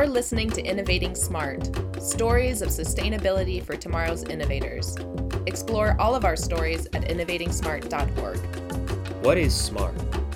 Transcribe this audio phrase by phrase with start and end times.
[0.00, 1.68] You're listening to Innovating Smart
[2.00, 4.96] Stories of Sustainability for Tomorrow's Innovators.
[5.46, 8.38] Explore all of our stories at innovatingsmart.org.
[9.22, 9.94] What is SMART?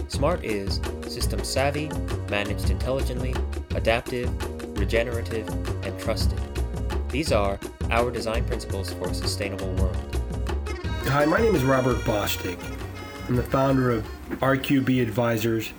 [0.08, 1.88] SMART is system savvy,
[2.28, 3.34] managed intelligently,
[3.70, 4.28] adaptive,
[4.78, 5.48] regenerative,
[5.82, 6.38] and trusted.
[7.08, 7.58] These are
[7.90, 9.96] our design principles for a sustainable world.
[11.04, 12.58] Hi, my name is Robert Bostic.
[13.30, 14.06] I'm the founder of
[14.40, 15.72] RQB Advisors,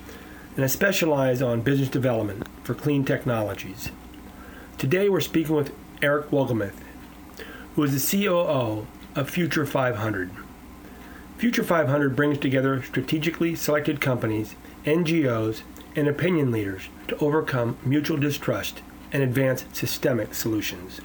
[0.55, 3.91] and I specialize on business development for clean technologies.
[4.77, 6.79] Today we're speaking with Eric Wolgemuth,
[7.75, 10.31] who is the COO of Future 500.
[11.37, 14.55] Future 500 brings together strategically selected companies,
[14.85, 15.61] NGOs,
[15.95, 18.81] and opinion leaders to overcome mutual distrust
[19.11, 21.01] and advance systemic solutions.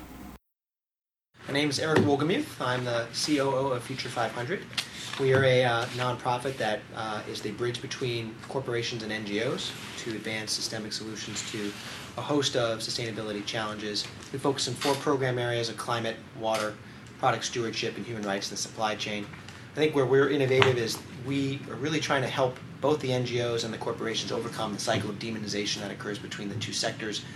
[1.48, 2.60] My name is Eric Wolgemuth.
[2.60, 4.60] I'm the COO of Future 500.
[5.20, 10.12] We are a uh, nonprofit that uh, is the bridge between corporations and NGOs to
[10.12, 11.70] advance systemic solutions to
[12.16, 14.06] a host of sustainability challenges.
[14.32, 16.72] We focus in four program areas of climate, water,
[17.18, 19.26] product stewardship, and human rights in the supply chain.
[19.72, 23.66] I think where we're innovative is we are really trying to help both the NGOs
[23.66, 27.26] and the corporations overcome the cycle of demonization that occurs between the two sectors.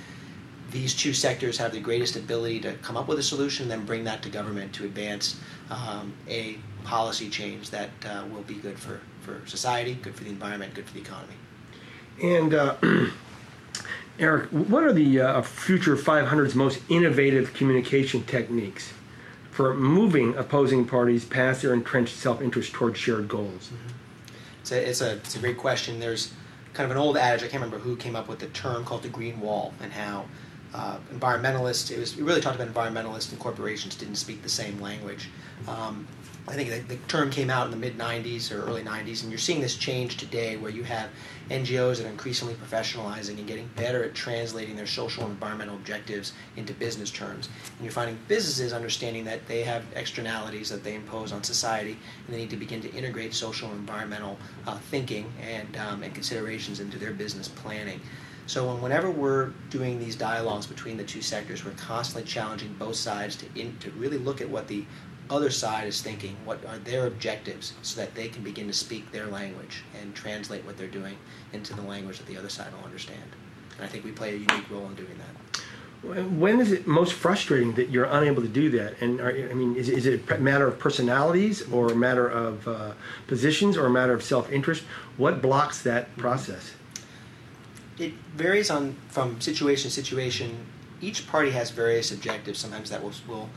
[0.71, 3.85] These two sectors have the greatest ability to come up with a solution, and then
[3.85, 8.79] bring that to government to advance um, a policy change that uh, will be good
[8.79, 11.35] for, for society, good for the environment, good for the economy.
[12.23, 12.77] And uh,
[14.19, 18.93] Eric, what are the uh, Future 500's most innovative communication techniques
[19.51, 23.71] for moving opposing parties past their entrenched self-interest towards shared goals?
[23.73, 23.89] Mm-hmm.
[24.61, 26.01] It's, a, it's, a, it's a great question.
[26.01, 26.33] There's
[26.75, 29.03] kind of an old adage, I can't remember who came up with the term called
[29.03, 30.27] the green wall, and how
[30.75, 34.81] uh, environmentalists, it was it really talked about environmentalists and corporations didn't speak the same
[34.81, 35.29] language.
[35.69, 36.07] Um,
[36.47, 39.31] I think the, the, term came out in the mid 90s or early 90s, and
[39.31, 41.09] you're seeing this change today where you have
[41.49, 46.35] NGOs that are increasingly professionalizing and getting better at translating their social and environmental objectives
[46.57, 47.49] into business terms.
[47.77, 51.97] And you're finding businesses understanding that they have externalities that they impose on society,
[52.27, 56.13] and they need to begin to integrate social and environmental uh, thinking and, um, and
[56.13, 58.03] considerations into their business planning.
[58.47, 63.37] So whenever we're doing these dialogues between the two sectors, we're constantly challenging both sides
[63.37, 64.85] to, in, to really look at what the
[65.31, 69.11] other side is thinking, what are their objectives, so that they can begin to speak
[69.11, 71.17] their language and translate what they're doing
[71.55, 73.23] into the language that the other side will understand.
[73.77, 75.63] And I think we play a unique role in doing that.
[76.33, 79.01] When is it most frustrating that you're unable to do that?
[79.01, 82.69] And are, I mean, is, is it a matter of personalities, or a matter of
[82.69, 82.93] uh,
[83.27, 84.83] positions, or a matter of self-interest?
[85.17, 86.73] What blocks that process?
[87.99, 90.67] It varies on from situation to situation.
[91.01, 92.59] Each party has various objectives.
[92.59, 93.49] Sometimes that will will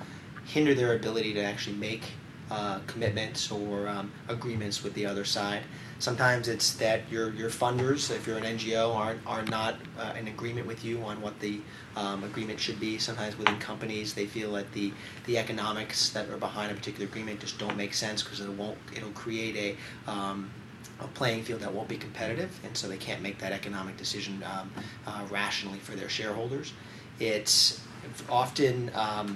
[0.45, 2.03] hinder their ability to actually make
[2.49, 5.63] uh, commitments or um, agreements with the other side.
[5.99, 10.27] Sometimes it's that your your funders, if you're an NGO, aren't are not uh, in
[10.27, 11.59] agreement with you on what the
[11.95, 12.99] um, agreement should be.
[12.99, 14.93] Sometimes within companies, they feel that the
[15.25, 18.77] the economics that are behind a particular agreement just don't make sense because it won't
[18.95, 19.77] it'll create
[20.07, 20.51] a um,
[20.99, 24.43] a playing field that won't be competitive, and so they can't make that economic decision
[24.43, 24.71] um,
[25.05, 26.73] uh, rationally for their shareholders.
[27.19, 27.81] It's
[28.29, 29.35] often um,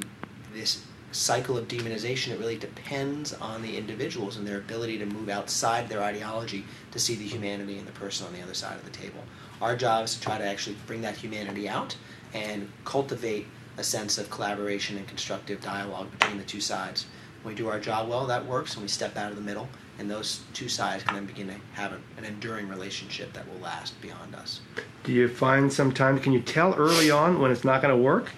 [0.53, 5.29] this cycle of demonization, it really depends on the individuals and their ability to move
[5.29, 8.85] outside their ideology to see the humanity in the person on the other side of
[8.85, 9.19] the table.
[9.61, 11.95] Our job is to try to actually bring that humanity out
[12.33, 13.45] and cultivate
[13.77, 17.05] a sense of collaboration and constructive dialogue between the two sides.
[17.43, 19.67] When we do our job well, that works, and we step out of the middle,
[20.01, 24.01] and those two sides can then begin to have an enduring relationship that will last
[24.01, 24.59] beyond us.
[25.03, 28.31] Do you find sometimes, can you tell early on when it's not going to work?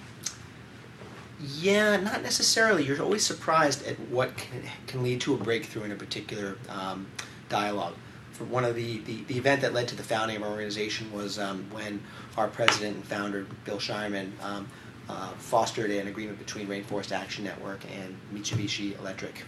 [1.41, 2.83] Yeah, not necessarily.
[2.83, 7.07] You're always surprised at what can, can lead to a breakthrough in a particular um,
[7.47, 7.95] dialogue.
[8.33, 11.13] For one of the, the, the, event that led to the founding of our organization
[11.13, 12.01] was um, when
[12.35, 14.67] our president and founder, Bill Shireman, um,
[15.07, 19.43] uh, fostered an agreement between Rainforest Action Network and Mitsubishi Electric.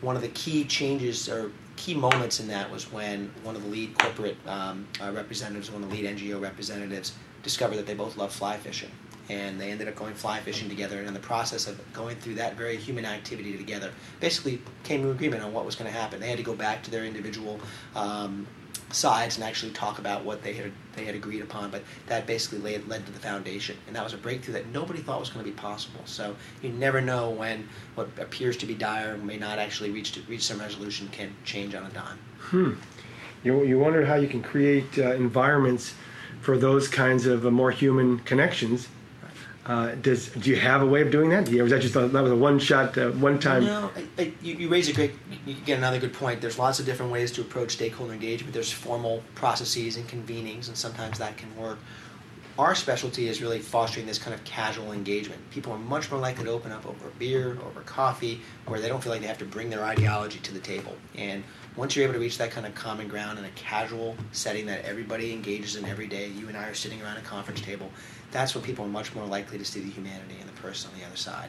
[0.00, 3.68] One of the key changes or key moments in that was when one of the
[3.68, 8.16] lead corporate um, uh, representatives, one of the lead NGO representatives, discovered that they both
[8.16, 8.90] love fly fishing
[9.30, 10.98] and they ended up going fly fishing together.
[10.98, 15.10] And in the process of going through that very human activity together, basically came to
[15.10, 16.18] agreement on what was going to happen.
[16.18, 17.60] They had to go back to their individual
[17.94, 18.46] um,
[18.92, 21.70] sides and actually talk about what they had they had agreed upon.
[21.70, 25.00] But that basically led, led to the foundation, and that was a breakthrough that nobody
[25.00, 26.00] thought was going to be possible.
[26.04, 30.20] So you never know when what appears to be dire may not actually reach to,
[30.22, 32.18] reach some resolution can change on a dime.
[32.38, 32.72] Hmm.
[33.42, 35.94] You you wonder how you can create uh, environments
[36.40, 38.88] for those kinds of uh, more human connections
[39.70, 41.48] uh, does do you have a way of doing that?
[41.48, 43.66] Or was that just a, that was a one shot, uh, one time?
[43.66, 45.12] No, I, I, you, you, raise a great,
[45.64, 46.40] get another good point.
[46.40, 48.52] There's lots of different ways to approach stakeholder engagement.
[48.52, 51.78] There's formal processes and convenings, and sometimes that can work.
[52.58, 55.40] our specialty is really fostering this kind of casual engagement.
[55.52, 59.00] People are much more likely to open up over beer, over coffee, where they don't
[59.00, 60.96] feel like they have to bring their ideology to the table.
[61.14, 61.44] And
[61.76, 64.84] once you're able to reach that kind of common ground in a casual setting that
[64.84, 67.88] everybody engages in every day, you and I are sitting around a conference table,
[68.32, 70.98] that's when people are much more likely to see the humanity and the person on
[70.98, 71.48] the other side.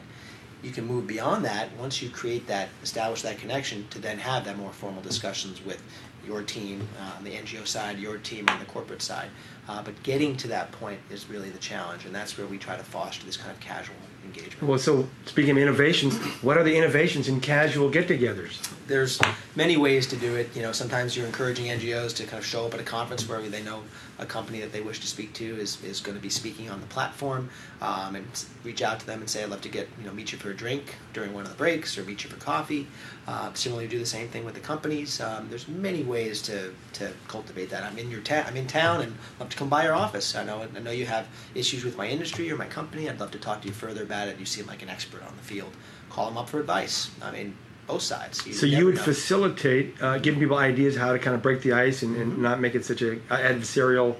[0.62, 4.44] You can move beyond that once you create that, establish that connection to then have
[4.44, 5.82] that more formal discussions with
[6.24, 9.28] your team uh, on the NGO side, your team on the corporate side.
[9.68, 12.76] Uh, but getting to that point is really the challenge, and that's where we try
[12.76, 14.62] to foster this kind of casual engagement.
[14.62, 18.70] Well, so speaking of innovations, what are the innovations in casual get-togethers?
[18.86, 19.20] There's
[19.56, 20.54] many ways to do it.
[20.54, 23.40] You know, sometimes you're encouraging NGOs to kind of show up at a conference where
[23.48, 23.82] they know
[24.22, 26.80] a company that they wish to speak to is, is going to be speaking on
[26.80, 30.06] the platform, um, and reach out to them and say, "I'd love to get you
[30.06, 32.36] know meet you for a drink during one of the breaks, or meet you for
[32.36, 32.86] coffee."
[33.26, 35.20] Uh, similarly, do the same thing with the companies.
[35.20, 37.84] Um, there's many ways to, to cultivate that.
[37.84, 40.34] I'm in your ta- I'm in town and I'd love to come by your office.
[40.34, 43.08] I know I know you have issues with my industry or my company.
[43.08, 44.38] I'd love to talk to you further about it.
[44.38, 45.72] You seem like an expert on the field.
[46.10, 47.10] Call them up for advice.
[47.22, 47.56] I mean,
[47.86, 48.46] both sides.
[48.46, 49.02] You so you would know.
[49.02, 52.60] facilitate uh, giving people ideas how to kind of break the ice and, and not
[52.60, 54.16] make it such a adversarial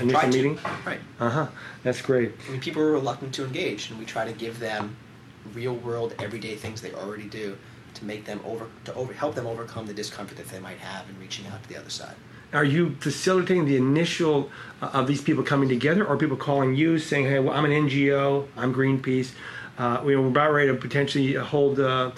[0.00, 0.58] initial meeting.
[0.86, 1.00] Right.
[1.20, 1.46] Uh huh.
[1.82, 2.32] That's great.
[2.48, 4.96] I mean, people are reluctant to engage, and we try to give them
[5.54, 7.58] real world, everyday things they already do
[7.94, 11.08] to make them over to over help them overcome the discomfort that they might have
[11.10, 12.14] in reaching out to the other side.
[12.52, 14.50] Are you facilitating the initial
[14.82, 17.70] uh, of these people coming together, or people calling you saying, "Hey, well, I'm an
[17.70, 19.32] NGO, I'm Greenpeace,
[19.78, 22.10] uh, we're about ready to potentially hold uh,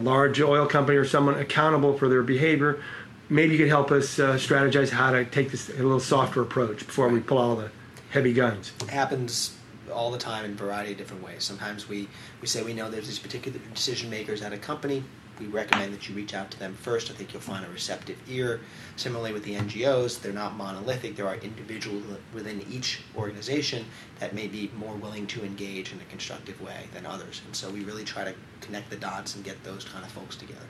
[0.00, 2.82] a large oil company or someone accountable for their behavior."
[3.28, 6.84] Maybe you could help us uh, strategize how to take this a little softer approach
[6.84, 7.70] before we pull all the
[8.10, 8.72] heavy guns.
[8.82, 9.56] It happens
[9.92, 11.44] all the time in a variety of different ways.
[11.44, 12.08] Sometimes we,
[12.40, 15.04] we say we know there's these particular decision makers at a company
[15.40, 17.10] we recommend that you reach out to them first.
[17.10, 18.60] I think you'll find a receptive ear.
[18.96, 21.16] Similarly, with the NGOs, they're not monolithic.
[21.16, 22.04] There are individuals
[22.34, 23.86] within each organization
[24.18, 27.40] that may be more willing to engage in a constructive way than others.
[27.46, 30.36] And so we really try to connect the dots and get those kind of folks
[30.36, 30.60] together.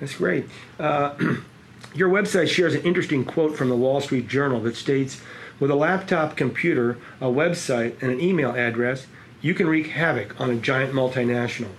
[0.00, 0.46] That's great.
[0.78, 1.14] Uh,
[1.94, 5.20] your website shares an interesting quote from the Wall Street Journal that states
[5.58, 9.06] With a laptop computer, a website, and an email address,
[9.40, 11.70] you can wreak havoc on a giant multinational.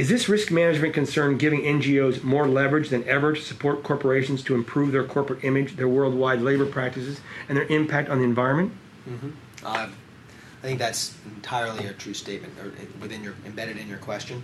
[0.00, 4.54] Is this risk management concern giving NGOs more leverage than ever to support corporations to
[4.54, 7.20] improve their corporate image, their worldwide labor practices,
[7.50, 8.72] and their impact on the environment?
[9.06, 9.28] Mm-hmm.
[9.62, 14.42] Uh, I think that's entirely a true statement, or within your embedded in your question.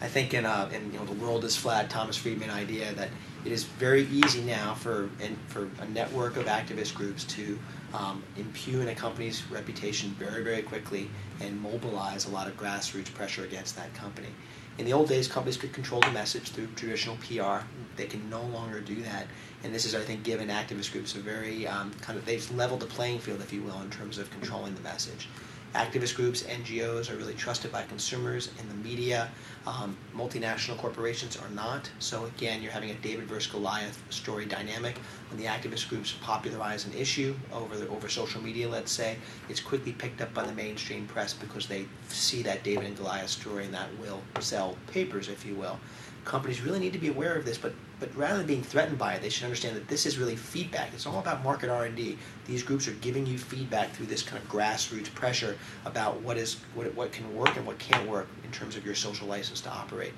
[0.00, 3.10] I think in, uh, in you know the world is flat, Thomas Friedman idea that
[3.44, 7.58] it is very easy now for in, for a network of activist groups to
[7.92, 11.10] um, impugn a company's reputation very very quickly
[11.42, 14.28] and mobilize a lot of grassroots pressure against that company.
[14.76, 17.64] In the old days, companies could control the message through traditional PR.
[17.96, 19.28] They can no longer do that.
[19.62, 22.80] And this is, I think, given activist groups a very um, kind of, they've leveled
[22.80, 25.28] the playing field, if you will, in terms of controlling the message.
[25.74, 29.28] Activist groups, NGOs are really trusted by consumers and the media.
[29.66, 31.90] Um, multinational corporations are not.
[31.98, 34.98] So again, you're having a David versus Goliath story dynamic.
[35.30, 39.16] When the activist groups popularize an issue over the, over social media, let's say,
[39.48, 43.30] it's quickly picked up by the mainstream press because they see that David and Goliath
[43.30, 45.80] story and that will sell papers, if you will
[46.24, 49.14] companies really need to be aware of this, but but rather than being threatened by
[49.14, 50.92] it, they should understand that this is really feedback.
[50.92, 52.18] It's all about market R and D.
[52.46, 56.56] These groups are giving you feedback through this kind of grassroots pressure about what is
[56.74, 59.70] what what can work and what can't work in terms of your social license to
[59.70, 60.12] operate.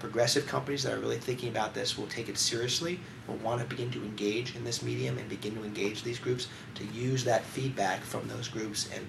[0.00, 3.66] Progressive companies that are really thinking about this will take it seriously, will want to
[3.66, 7.44] begin to engage in this medium and begin to engage these groups to use that
[7.44, 9.06] feedback from those groups and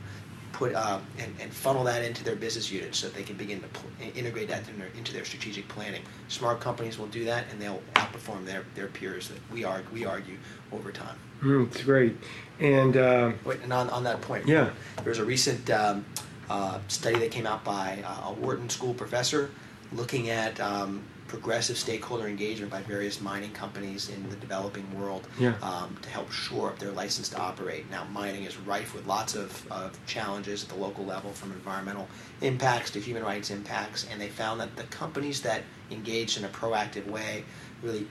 [0.54, 3.62] put uh, and, and funnel that into their business units so that they can begin
[3.62, 6.02] to pl- integrate that in their, into their strategic planning.
[6.28, 10.06] Smart companies will do that, and they'll outperform their, their peers that we argue, we
[10.06, 10.38] argue
[10.72, 11.18] over time.
[11.42, 12.16] Mm, it's great.
[12.60, 16.06] And, uh, Wait, and on, on that point, yeah, there was a recent um,
[16.50, 19.50] uh, study that came out by uh, a Wharton School professor
[19.94, 21.02] looking at um,
[21.32, 25.54] progressive stakeholder engagement by various mining companies in the developing world yeah.
[25.64, 27.90] um, to help shore up their license to operate.
[27.90, 32.10] Now, mining is rife with lots of, of challenges at the local level, from environmental
[32.42, 36.50] impacts to human rights impacts, and they found that the companies that engaged in a
[36.50, 37.46] proactive way,
[37.82, 38.06] really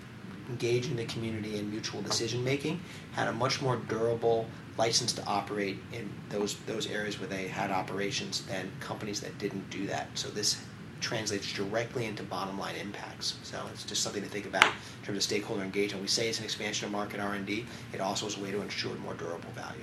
[0.49, 2.81] engaging the community in mutual decision making,
[3.13, 4.47] had a much more durable
[4.79, 9.69] license to operate in those those areas where they had operations than companies that didn't
[9.69, 10.09] do that.
[10.15, 10.57] So this
[11.01, 13.39] translates directly into bottom line impacts.
[13.43, 16.03] So it's just something to think about in terms of stakeholder engagement.
[16.03, 17.67] We say it's an expansion of market R&D.
[17.93, 19.83] It also is a way to ensure more durable value.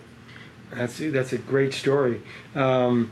[0.71, 2.21] That's that's a great story.
[2.53, 3.11] Um,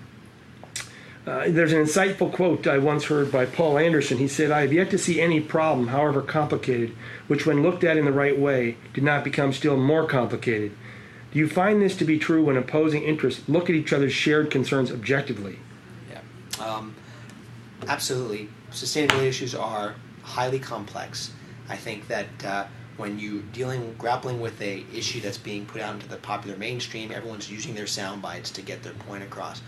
[1.26, 4.20] uh, there's an insightful quote I once heard by Poul Anderson.
[4.20, 6.96] He said, I have yet to see any problem, however complicated,
[7.28, 10.72] which, when looked at in the right way, did not become still more complicated.
[11.32, 14.52] Do you find this to be true when opposing interests look at each other's shared
[14.52, 15.58] concerns objectively?
[16.12, 16.22] Yeah,
[16.64, 16.96] um,
[17.88, 18.50] absolutely.
[18.72, 21.32] Sustainability issues are highly complex.
[21.70, 22.66] I think that uh,
[22.98, 27.12] when you're dealing grappling with a issue that's being put out into the popular mainstream,
[27.12, 29.62] everyone's using their sound bites to get their point across.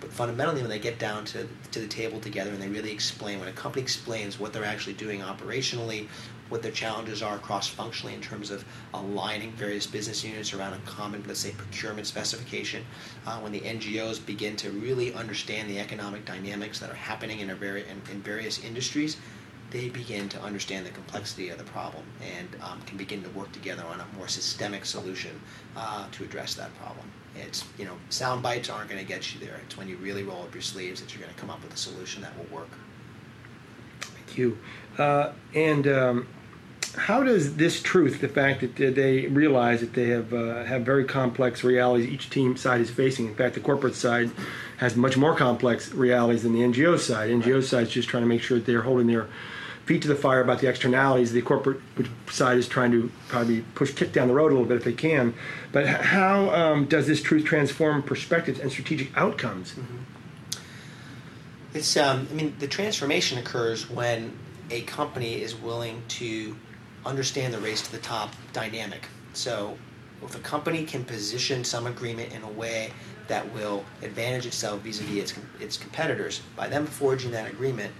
[0.00, 3.40] But fundamentally, when they get down to, to the table together and they really explain,
[3.40, 6.08] when a company explains what they're actually doing operationally,
[6.48, 10.78] what their challenges are cross functionally in terms of aligning various business units around a
[10.86, 12.84] common, let's say, procurement specification,
[13.26, 17.50] uh, when the NGOs begin to really understand the economic dynamics that are happening in,
[17.50, 19.16] in, in various industries,
[19.70, 22.04] they begin to understand the complexity of the problem
[22.36, 25.40] and um, can begin to work together on a more systemic solution
[25.76, 27.10] uh, to address that problem.
[27.34, 29.60] It's, you know, sound bites aren't going to get you there.
[29.64, 31.74] It's when you really roll up your sleeves that you're going to come up with
[31.74, 32.70] a solution that will work.
[34.00, 34.58] Thank you.
[34.96, 36.28] Uh, and um,
[36.96, 41.04] how does this truth, the fact that they realize that they have uh, have very
[41.04, 43.26] complex realities each team side is facing.
[43.28, 44.30] In fact, the corporate side
[44.78, 47.30] has much more complex realities than the NGO side.
[47.30, 49.28] NGO side is just trying to make sure that they're holding their
[49.84, 51.32] feet to the fire about the externalities.
[51.32, 51.80] The corporate
[52.28, 54.92] side is trying to probably push kick down the road a little bit if they
[54.92, 55.34] can.
[55.72, 59.72] But how um, does this truth transform perspectives and strategic outcomes?
[59.72, 59.96] Mm-hmm.
[61.74, 64.36] It's um, I mean the transformation occurs when
[64.70, 66.56] a company is willing to
[67.06, 69.06] understand the race to the top dynamic.
[69.32, 69.76] So
[70.22, 72.92] if a company can position some agreement in a way
[73.28, 77.92] that will advantage itself vis-a-vis its, its competitors by them forging that agreement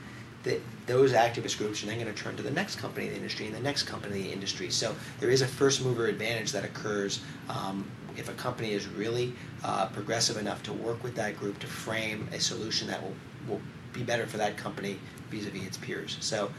[0.44, 3.16] that those activist groups are then going to turn to the next company in the
[3.16, 4.70] industry and the next company in the industry.
[4.70, 7.84] So there is a first mover advantage that occurs um,
[8.16, 9.34] if a company is really
[9.64, 13.14] uh, progressive enough to work with that group to frame a solution that will,
[13.48, 13.60] will
[13.92, 14.98] be better for that company
[15.30, 16.16] vis-a-vis its peers.
[16.20, 16.50] So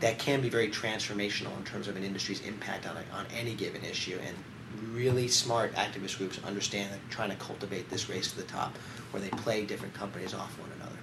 [0.00, 3.54] that can be very transformational in terms of an industry's impact on, a, on any
[3.54, 4.18] given issue.
[4.26, 4.36] And
[4.92, 8.76] really smart activist groups understand that trying to cultivate this race to the top
[9.10, 10.98] where they play different companies off one another.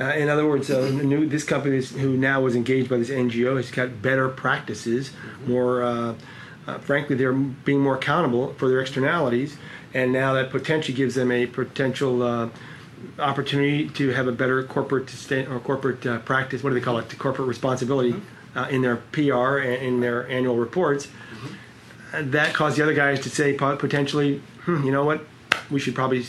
[0.00, 3.56] Uh, in other words, uh, new, this company who now was engaged by this NGO
[3.56, 5.52] has got better practices, mm-hmm.
[5.52, 6.14] more, uh,
[6.66, 9.56] uh, frankly, they're being more accountable for their externalities,
[9.92, 12.48] and now that potentially gives them a potential uh,
[13.18, 16.62] opportunity to have a better corporate or corporate uh, practice.
[16.62, 17.18] What do they call it?
[17.18, 18.74] Corporate responsibility mm-hmm.
[18.74, 21.06] in their PR and in their annual reports.
[21.06, 22.30] Mm-hmm.
[22.32, 25.24] that caused the other guys to say potentially, hmm, you know what,
[25.70, 26.24] we should probably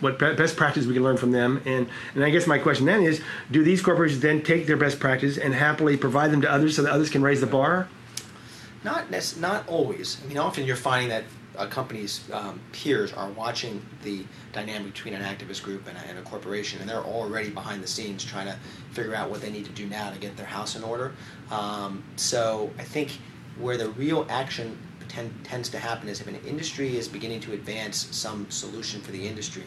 [0.00, 1.62] what best practice we can learn from them.
[1.64, 5.00] And and I guess my question then is, do these corporations then take their best
[5.00, 7.88] practice and happily provide them to others so that others can raise the bar?
[8.84, 9.06] Not
[9.38, 10.20] not always.
[10.22, 11.24] I mean, often you're finding that
[11.56, 16.18] a company's um, peers are watching the dynamic between an activist group and a, and
[16.18, 18.56] a, corporation, and they're already behind the scenes trying to
[18.92, 21.12] figure out what they need to do now to get their house in order.
[21.50, 23.18] Um, so I think
[23.58, 24.78] where the real action
[25.08, 29.12] tend, tends to happen is if an industry is beginning to advance some solution for
[29.12, 29.64] the industry,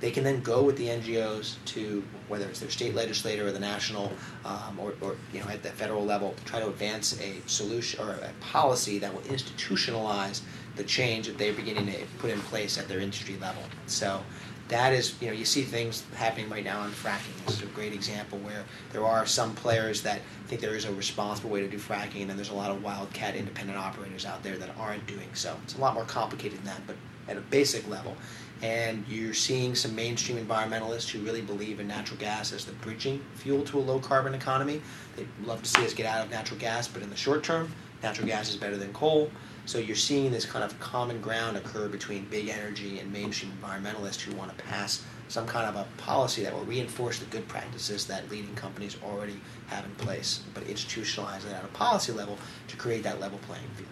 [0.00, 3.58] they can then go with the NGOs to whether it's their state legislator or the
[3.60, 4.12] national
[4.44, 8.04] um, or, or, you know at the federal level to try to advance a solution
[8.04, 10.42] or a policy that will institutionalize
[10.76, 13.62] the change that they're beginning to put in place at their industry level.
[13.86, 14.22] So
[14.68, 17.44] that is, you know, you see things happening right now on fracking.
[17.46, 20.92] This is a great example where there are some players that think there is a
[20.94, 24.42] responsible way to do fracking, and then there's a lot of wildcat independent operators out
[24.42, 25.56] there that aren't doing so.
[25.62, 26.96] It's a lot more complicated than that, but
[27.28, 28.16] at a basic level.
[28.62, 33.22] And you're seeing some mainstream environmentalists who really believe in natural gas as the bridging
[33.34, 34.80] fuel to a low carbon economy.
[35.14, 37.70] They'd love to see us get out of natural gas, but in the short term,
[38.02, 39.30] natural gas is better than coal.
[39.66, 44.20] So you're seeing this kind of common ground occur between big energy and mainstream environmentalists
[44.20, 48.06] who want to pass some kind of a policy that will reinforce the good practices
[48.06, 52.76] that leading companies already have in place, but institutionalize it at a policy level to
[52.76, 53.88] create that level playing field.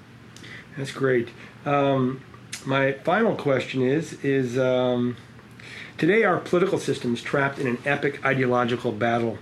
[0.76, 1.30] That's great.
[1.66, 2.22] Um,
[2.64, 5.16] my final question is: is um,
[5.98, 9.38] today our political system is trapped in an epic ideological battle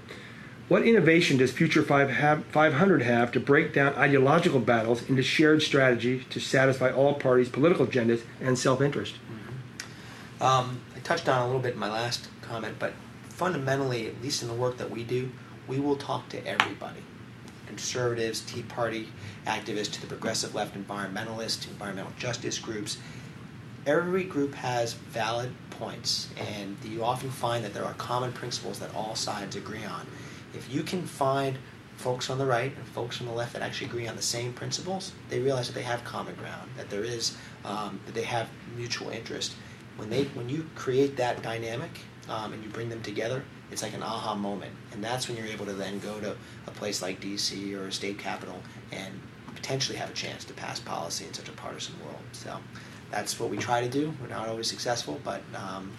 [0.72, 6.40] what innovation does Future 500 have to break down ideological battles into shared strategy to
[6.40, 9.16] satisfy all parties' political agendas and self interest?
[9.16, 10.42] Mm-hmm.
[10.42, 12.94] Um, I touched on a little bit in my last comment, but
[13.28, 15.30] fundamentally, at least in the work that we do,
[15.68, 17.00] we will talk to everybody
[17.66, 19.08] conservatives, Tea Party
[19.46, 22.96] activists, to the progressive left environmentalists, environmental justice groups.
[23.84, 28.94] Every group has valid points, and you often find that there are common principles that
[28.94, 30.06] all sides agree on
[30.54, 31.58] if you can find
[31.96, 34.52] folks on the right and folks on the left that actually agree on the same
[34.52, 38.48] principles, they realize that they have common ground, that there is, um, that they have
[38.76, 39.54] mutual interest.
[39.96, 41.90] When they, when you create that dynamic
[42.28, 45.46] um, and you bring them together, it's like an aha moment, and that's when you're
[45.46, 47.74] able to then go to a place like D.C.
[47.74, 49.14] or a state capital and
[49.54, 52.20] potentially have a chance to pass policy in such a partisan world.
[52.32, 52.58] So
[53.10, 54.12] that's what we try to do.
[54.20, 55.92] We're not always successful, but um,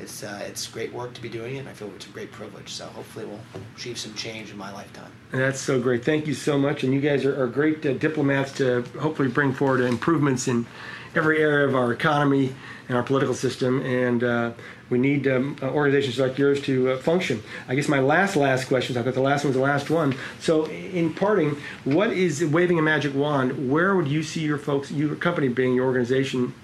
[0.00, 1.60] it's uh, it's great work to be doing it.
[1.60, 2.70] And I feel it's a great privilege.
[2.70, 3.40] So hopefully we'll
[3.76, 5.10] achieve some change in my lifetime.
[5.30, 6.04] That's so great.
[6.04, 6.84] Thank you so much.
[6.84, 10.66] And you guys are, are great uh, diplomats to hopefully bring forward improvements in
[11.14, 12.54] every area of our economy
[12.88, 13.80] and our political system.
[13.84, 14.52] And uh,
[14.90, 17.42] we need um, uh, organizations like yours to uh, function.
[17.68, 18.96] I guess my last last question.
[18.96, 20.14] I thought the last one's the last one.
[20.40, 23.70] So, in parting, what is waving a magic wand?
[23.70, 26.54] Where would you see your folks, your company, being your organization,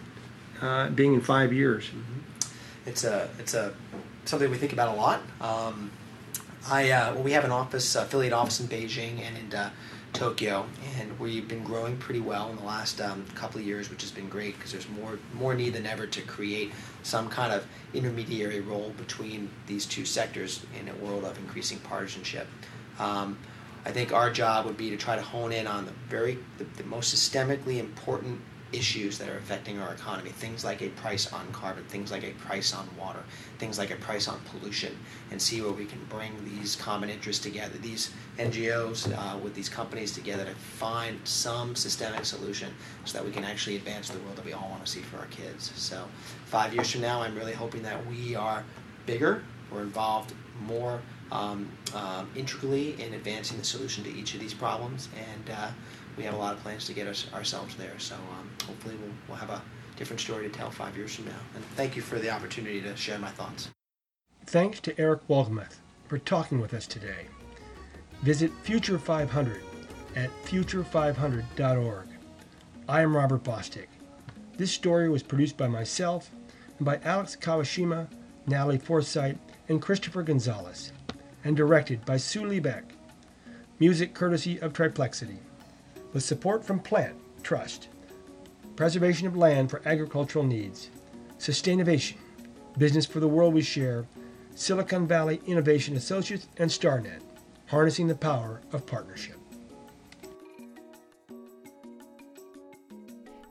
[0.60, 1.86] uh, being in five years?
[1.86, 2.17] Mm-hmm.
[2.88, 3.74] It's a it's a
[4.24, 5.20] something we think about a lot.
[5.42, 5.90] Um,
[6.66, 9.70] I uh, well, we have an office, affiliate office in Beijing and in uh,
[10.14, 10.64] Tokyo,
[10.98, 14.10] and we've been growing pretty well in the last um, couple of years, which has
[14.10, 18.60] been great because there's more more need than ever to create some kind of intermediary
[18.60, 22.48] role between these two sectors in a world of increasing partisanship.
[22.98, 23.38] Um,
[23.84, 26.64] I think our job would be to try to hone in on the very the,
[26.64, 28.40] the most systemically important
[28.72, 30.30] issues that are affecting our economy.
[30.30, 33.22] Things like a price on carbon, things like a price on water,
[33.58, 34.96] things like a price on pollution,
[35.30, 39.68] and see where we can bring these common interests together, these NGOs uh, with these
[39.68, 42.72] companies together to find some systemic solution
[43.04, 45.18] so that we can actually advance the world that we all want to see for
[45.18, 45.72] our kids.
[45.76, 46.04] So,
[46.46, 48.64] five years from now, I'm really hoping that we are
[49.06, 54.54] bigger, we're involved more um, um, integrally in advancing the solution to each of these
[54.54, 55.68] problems, and uh,
[56.18, 57.96] we have a lot of plans to get us, ourselves there.
[57.98, 59.62] So um, hopefully we'll, we'll have a
[59.96, 61.40] different story to tell five years from now.
[61.54, 63.70] And thank you for the opportunity to share my thoughts.
[64.44, 65.76] Thanks to Eric Wolgemuth
[66.08, 67.26] for talking with us today.
[68.22, 69.62] Visit Future 500
[70.16, 72.08] at future500.org.
[72.88, 73.86] I am Robert Bostick.
[74.56, 76.30] This story was produced by myself
[76.78, 78.08] and by Alex Kawashima,
[78.46, 80.92] Natalie Forsythe, and Christopher Gonzalez,
[81.44, 82.84] and directed by Sue Liebeck.
[83.78, 85.38] Music courtesy of Triplexity
[86.12, 87.88] with support from Plant Trust,
[88.76, 90.90] preservation of land for agricultural needs,
[91.38, 92.16] Sustainovation,
[92.76, 94.06] business for the world we share,
[94.54, 97.20] Silicon Valley Innovation Associates, and StarNet,
[97.66, 99.36] harnessing the power of partnership.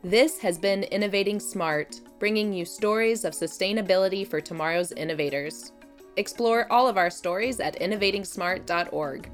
[0.04, 5.72] This has been Innovating Smart, bringing you stories of sustainability for tomorrow's innovators.
[6.18, 9.30] Explore all of our stories at innovatingsmart.org.